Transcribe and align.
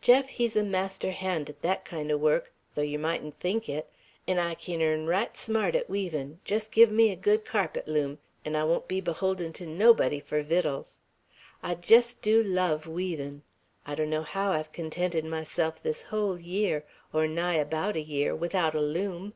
Jeff, 0.00 0.28
he's 0.28 0.56
a 0.56 0.64
master 0.64 1.12
hand 1.12 1.46
to 1.46 1.52
thet 1.52 1.84
kind 1.84 2.10
o' 2.10 2.16
work, 2.16 2.52
though 2.74 2.82
yer 2.82 2.98
mightn't 2.98 3.38
think 3.38 3.68
it; 3.68 3.88
'n 4.26 4.36
I 4.36 4.56
kin 4.56 4.80
airn 4.80 5.06
right 5.06 5.36
smart 5.36 5.76
at 5.76 5.88
weavin'; 5.88 6.40
jest 6.44 6.72
give 6.72 6.90
me 6.90 7.12
a 7.12 7.14
good 7.14 7.44
carpet 7.44 7.86
loom, 7.86 8.18
'n 8.44 8.56
I 8.56 8.64
won't 8.64 8.88
be 8.88 9.00
beholden 9.00 9.52
to 9.52 9.64
nobody 9.64 10.18
for 10.18 10.42
vittles. 10.42 11.02
I 11.62 11.76
jest 11.76 12.20
du 12.20 12.42
love 12.42 12.88
weavin'. 12.88 13.44
I 13.86 13.94
donno 13.94 14.22
how 14.22 14.50
I've 14.50 14.72
contented 14.72 15.24
myself 15.24 15.80
this 15.80 16.02
hull 16.02 16.36
year, 16.36 16.84
or 17.12 17.28
nigh 17.28 17.54
about 17.54 17.94
a 17.94 18.02
year, 18.02 18.34
without 18.34 18.74
a 18.74 18.80
loom. 18.82 19.34